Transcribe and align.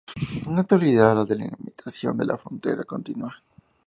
En 0.47 0.55
la 0.55 0.61
actualidad 0.61 1.13
la 1.13 1.25
delimitación 1.25 2.17
de 2.17 2.25
la 2.25 2.35
frontera 2.35 2.83
continúa. 2.85 3.39